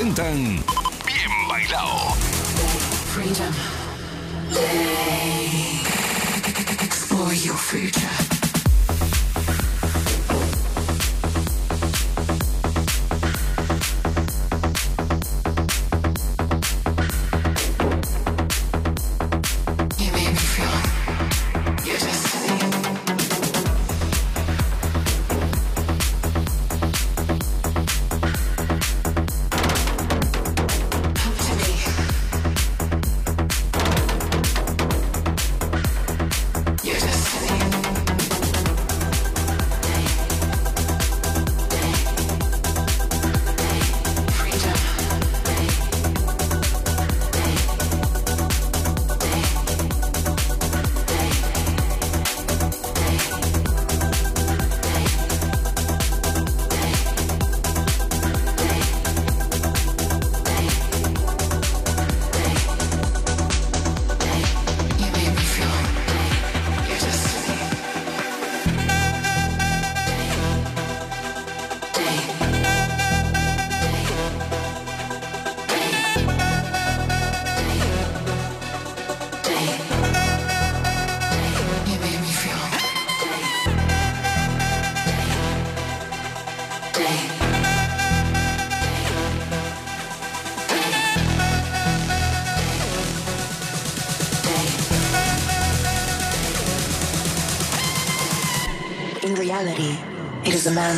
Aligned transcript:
Presentan 0.00 0.56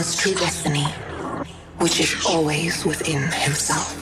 man's 0.03 0.17
true 0.17 0.35
destiny, 0.35 0.85
which 1.79 2.01
is 2.01 2.27
always 2.27 2.85
within 2.85 3.23
himself. 3.31 4.02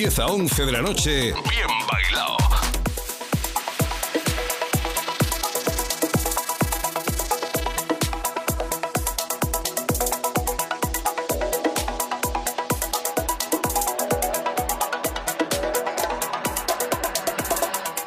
10 0.00 0.18
a 0.18 0.28
11 0.28 0.64
de 0.64 0.72
la 0.72 0.80
noche, 0.80 1.34
bien 1.50 1.68
bailado. 1.86 2.38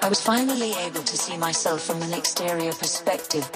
I 0.01 0.09
was 0.09 0.19
finally 0.19 0.73
able 0.87 1.03
to 1.03 1.15
see 1.15 1.37
myself 1.37 1.83
from 1.83 2.01
an 2.01 2.13
exterior 2.13 2.73
perspective, 2.73 3.47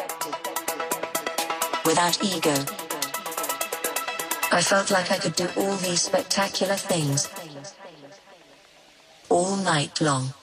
without 1.88 2.24
ego. 2.24 2.54
I 4.52 4.62
felt 4.62 4.92
like 4.92 5.12
I 5.12 5.18
could 5.18 5.36
do 5.36 5.48
all 5.58 5.76
these 5.78 6.04
spectacular 6.04 6.76
things 6.76 7.28
night 9.68 10.00
long. 10.00 10.37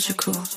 Psychological. 0.00 0.32
I 0.32 0.49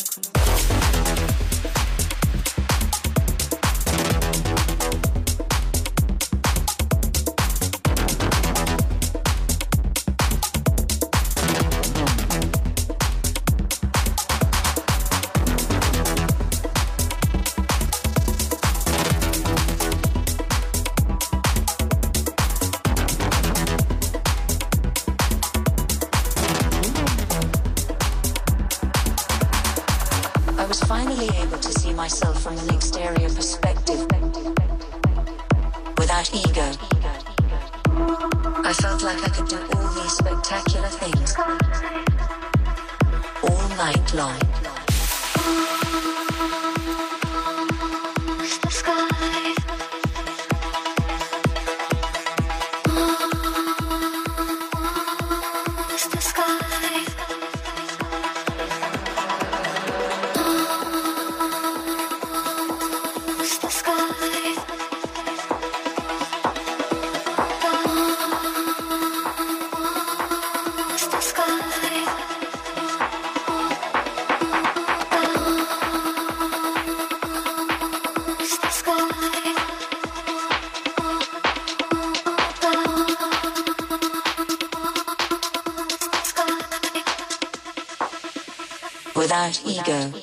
Without 89.86 90.23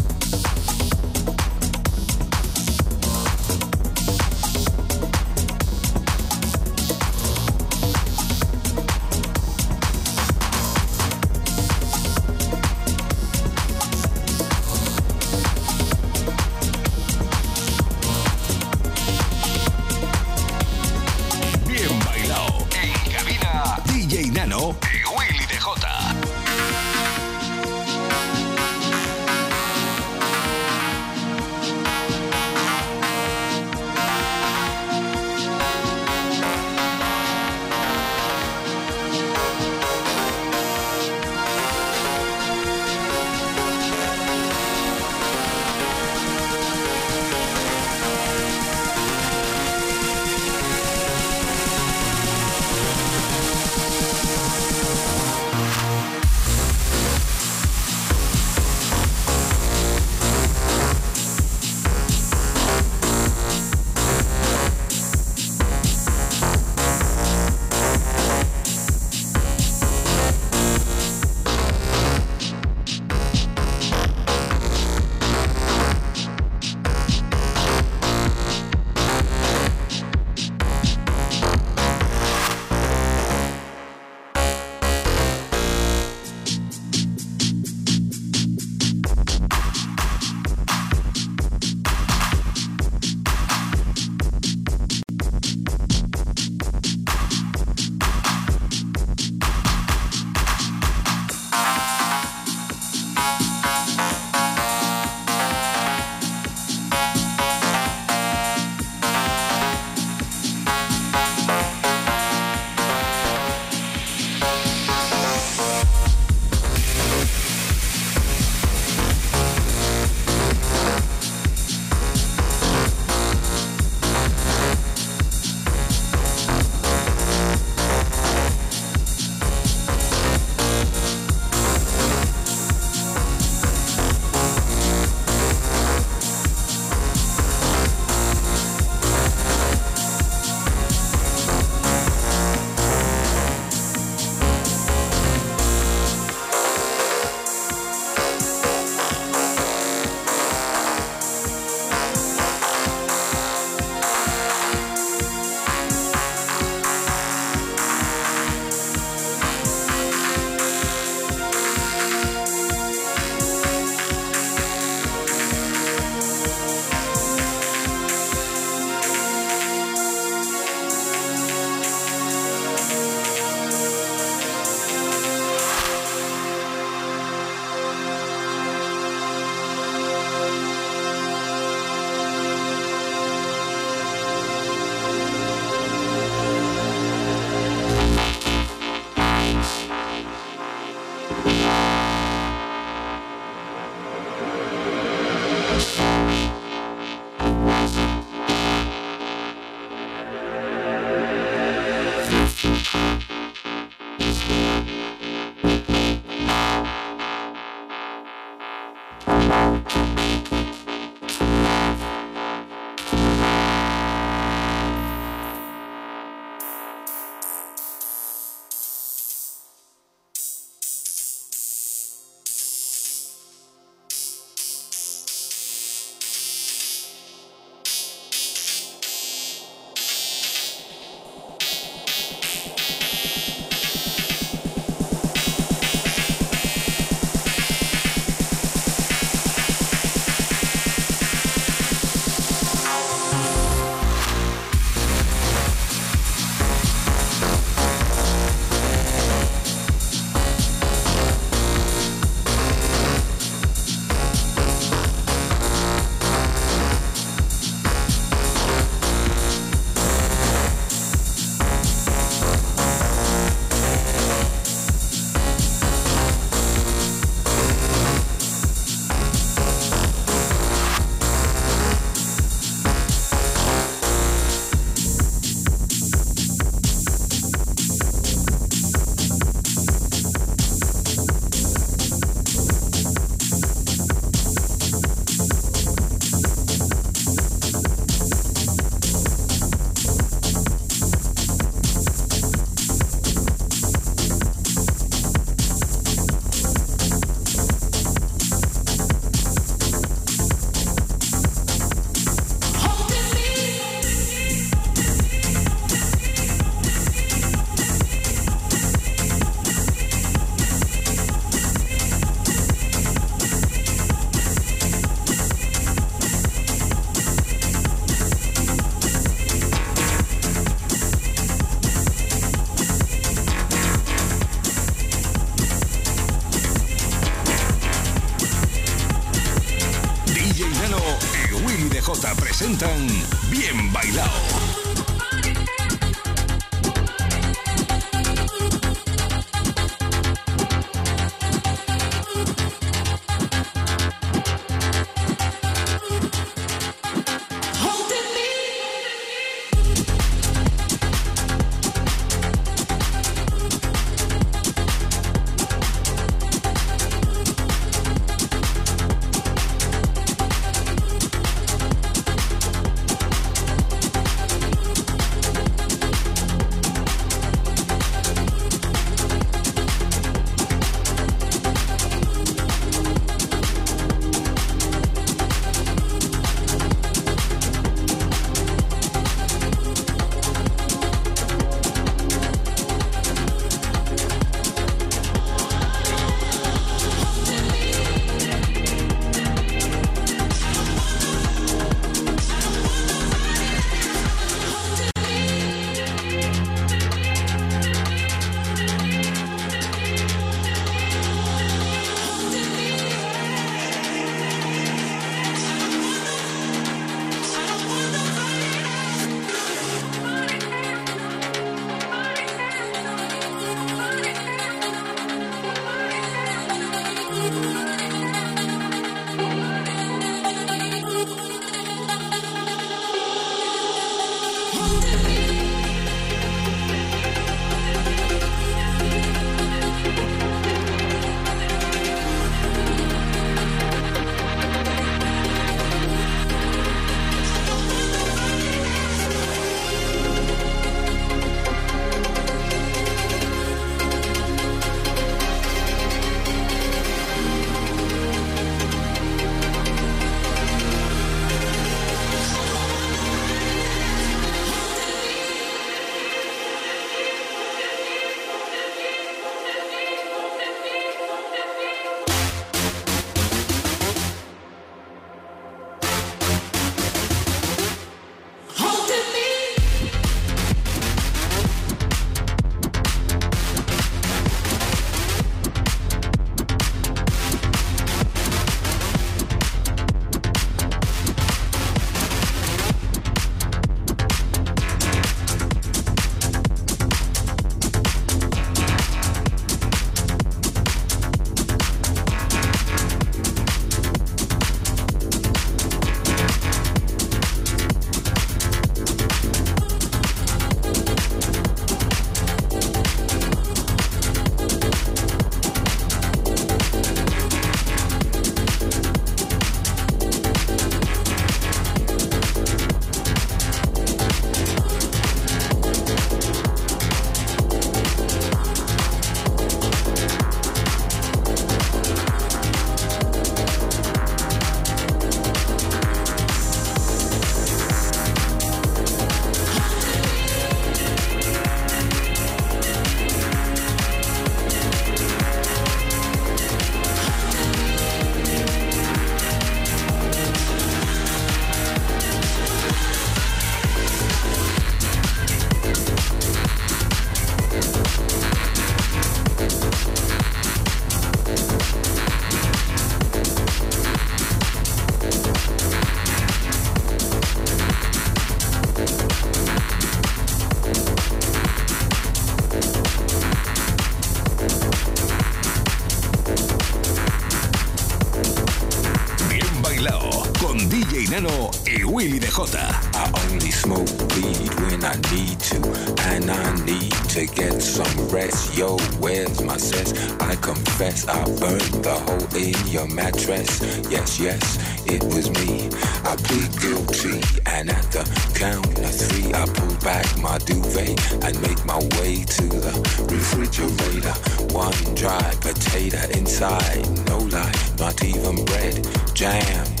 in 582.55 582.75
your 582.87 583.07
mattress. 583.07 583.79
Yes, 584.09 584.39
yes, 584.39 584.77
it 585.05 585.23
was 585.23 585.49
me. 585.51 585.89
I 586.23 586.35
plead 586.35 586.71
guilty, 586.81 587.41
and 587.65 587.89
at 587.89 588.03
the 588.11 588.23
count 588.55 588.99
of 588.99 589.11
three, 589.11 589.53
I 589.53 589.65
pull 589.65 589.95
back 589.99 590.25
my 590.39 590.57
duvet 590.59 591.19
and 591.43 591.61
make 591.61 591.83
my 591.85 591.97
way 592.19 592.43
to 592.43 592.63
the 592.67 592.93
refrigerator. 593.29 594.33
One 594.73 595.15
dry 595.15 595.53
potato 595.61 596.19
inside, 596.37 597.07
no 597.27 597.39
lie, 597.39 597.73
not 597.99 598.23
even 598.23 598.65
bread, 598.65 599.07
jam 599.33 600.00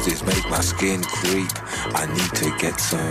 noises 0.00 0.22
make 0.24 0.48
my 0.48 0.60
skin 0.60 1.02
creep. 1.02 1.50
I 1.94 2.06
need 2.06 2.32
to 2.36 2.56
get 2.58 2.78
some. 2.80 3.10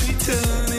like 0.00 0.71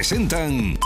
presentan 0.00 0.79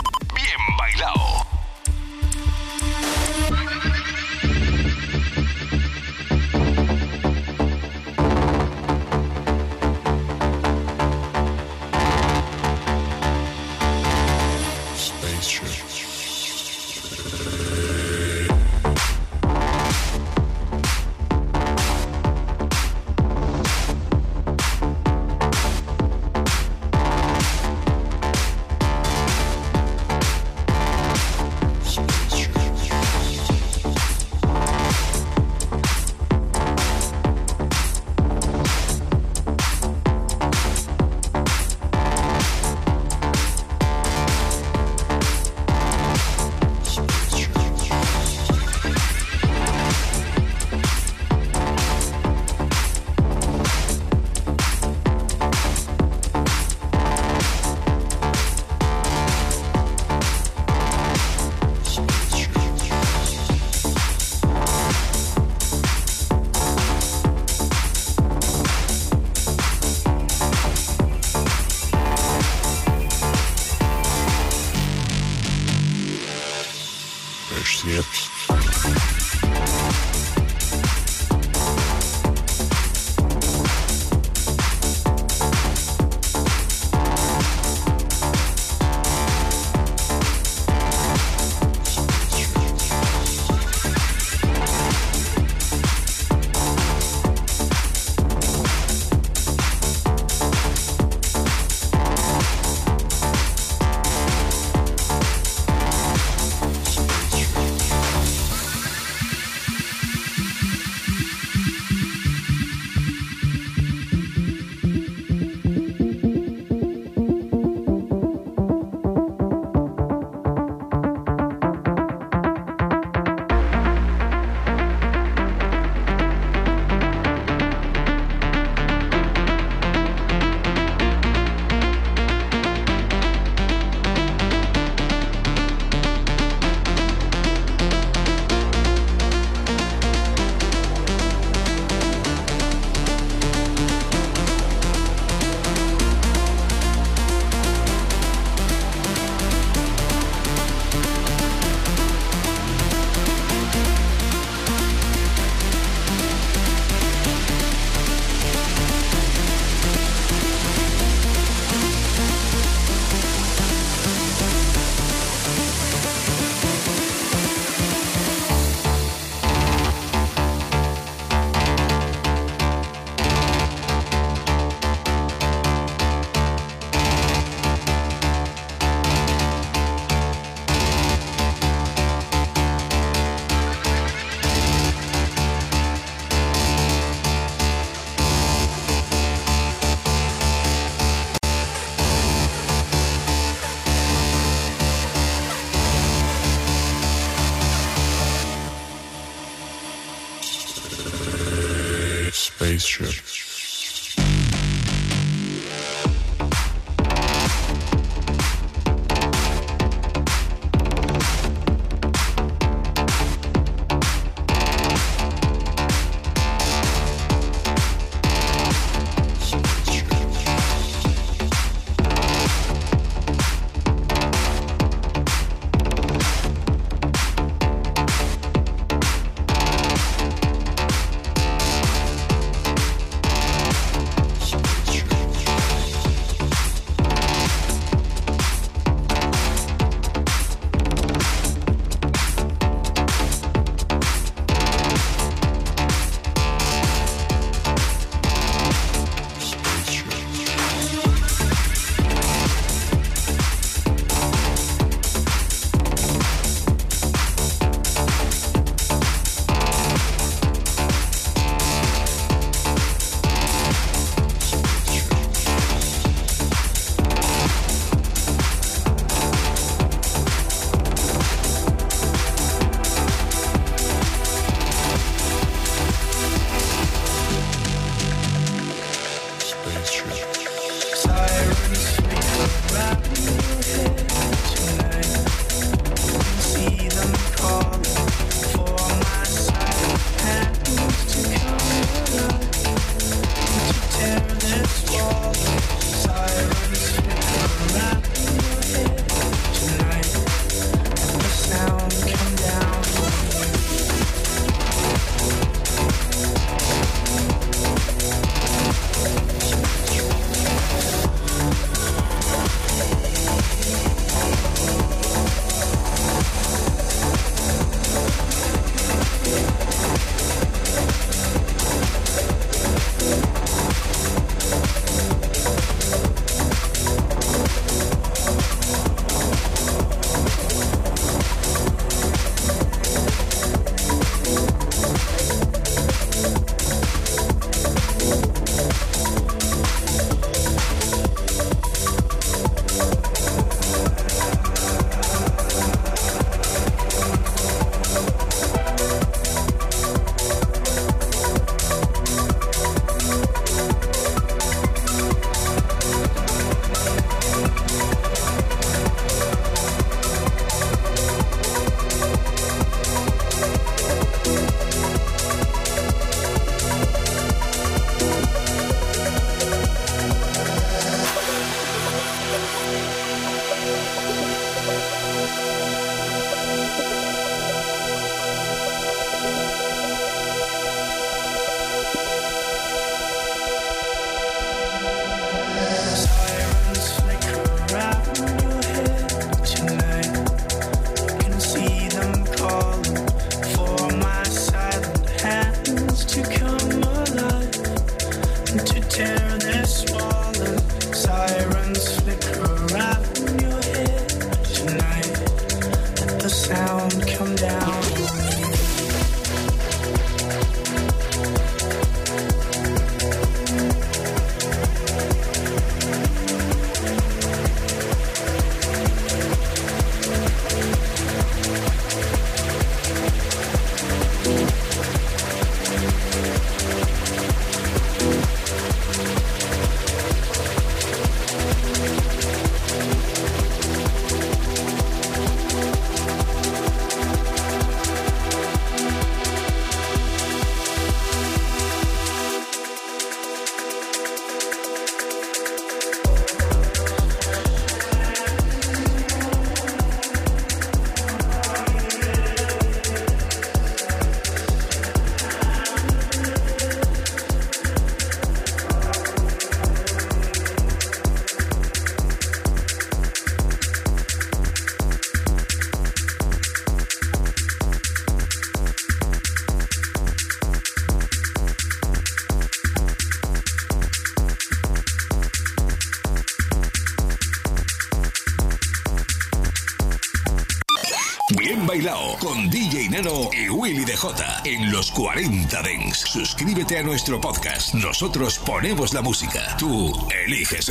y 482.95 483.49
Willy 483.49 483.83
DJ 483.83 483.97
en 484.45 484.71
los 484.71 484.89
40 484.91 485.61
Dents. 485.63 485.99
Suscríbete 485.99 486.77
a 486.77 486.83
nuestro 486.83 487.19
podcast. 487.19 487.73
Nosotros 487.73 488.39
ponemos 488.39 488.93
la 488.93 489.01
música. 489.01 489.57
Tú 489.59 489.91
eliges 490.25 490.63